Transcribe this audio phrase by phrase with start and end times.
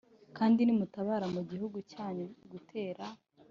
[0.37, 3.05] Kandi nimutabara mu gihugu cyanyu gutera